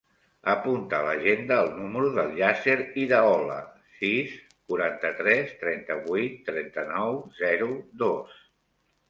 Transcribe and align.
Apunta 0.51 0.95
a 0.99 1.05
l'agenda 1.07 1.57
el 1.63 1.67
número 1.81 2.09
del 2.15 2.31
Yasser 2.39 2.77
Iraola: 3.01 3.59
sis, 3.99 4.33
quaranta-tres, 4.73 5.53
trenta-vuit, 5.61 6.41
trenta-nou, 6.51 7.23
zero, 7.45 7.71
dos. 8.05 8.43